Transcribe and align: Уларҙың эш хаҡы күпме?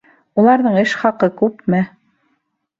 Уларҙың 0.43 0.77
эш 0.85 0.95
хаҡы 1.03 1.31
күпме? 1.45 1.85